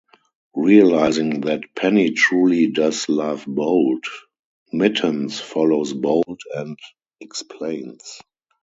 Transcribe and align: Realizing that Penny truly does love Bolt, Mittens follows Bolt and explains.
Realizing 0.55 1.41
that 1.41 1.75
Penny 1.75 2.09
truly 2.09 2.71
does 2.71 3.07
love 3.07 3.45
Bolt, 3.47 4.03
Mittens 4.73 5.39
follows 5.39 5.93
Bolt 5.93 6.39
and 6.55 6.79
explains. 7.19 8.19